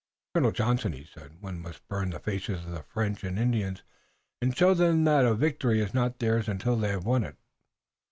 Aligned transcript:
"Colonel 0.33 0.51
Johnson," 0.51 0.93
he 0.93 1.05
said, 1.05 1.39
"one 1.43 1.61
must 1.61 1.87
burn 1.87 2.09
the 2.09 2.17
faces 2.19 2.65
of 2.65 2.71
the 2.71 2.81
French 2.81 3.23
and 3.23 3.37
Indians, 3.37 3.83
and 4.41 4.57
show 4.57 4.73
them 4.73 5.07
a 5.07 5.35
victory 5.35 5.79
is 5.79 5.93
not 5.93 6.17
theirs 6.17 6.49
until 6.49 6.75
they've 6.75 7.05
won 7.05 7.23
it. 7.23 7.37